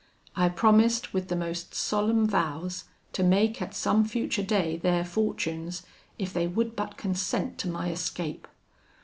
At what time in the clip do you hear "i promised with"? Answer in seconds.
0.35-1.27